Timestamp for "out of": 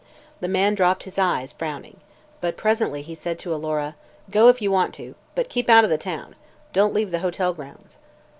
5.69-5.91